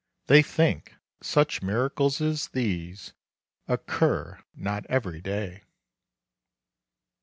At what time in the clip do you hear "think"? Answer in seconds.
0.41-0.95